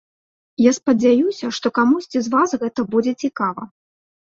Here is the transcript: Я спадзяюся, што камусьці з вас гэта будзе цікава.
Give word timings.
Я 0.65 0.71
спадзяюся, 0.77 1.53
што 1.59 1.75
камусьці 1.77 2.19
з 2.25 2.35
вас 2.39 2.59
гэта 2.67 2.91
будзе 2.93 3.13
цікава. 3.25 3.73